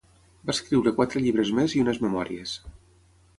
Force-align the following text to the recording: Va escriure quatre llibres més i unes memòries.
Va 0.49 0.53
escriure 0.53 0.93
quatre 0.99 1.21
llibres 1.25 1.51
més 1.59 1.77
i 1.77 1.83
unes 1.85 2.01
memòries. 2.07 2.57